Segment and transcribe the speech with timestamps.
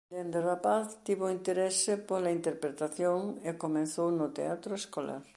[0.13, 5.21] Dende rapaz tivo interese pola interpretacións e comezou no teatro escolar.